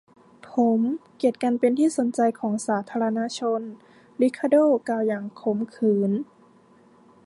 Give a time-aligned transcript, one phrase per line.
[0.49, 0.79] ผม
[1.15, 3.61] เกลียดการเป็นที่สนใจของสาธารณะชน
[4.21, 6.11] ริคาร์โด้กล่าวอย่างขมขื่น